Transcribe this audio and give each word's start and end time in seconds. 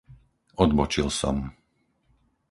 Odbočil 0.63 1.07
som. 1.19 1.37